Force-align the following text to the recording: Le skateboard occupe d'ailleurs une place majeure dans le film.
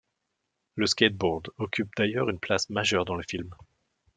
Le 0.73 0.87
skateboard 0.87 1.49
occupe 1.59 1.91
d'ailleurs 1.95 2.31
une 2.31 2.39
place 2.39 2.71
majeure 2.71 3.05
dans 3.05 3.13
le 3.13 3.21
film. 3.21 3.53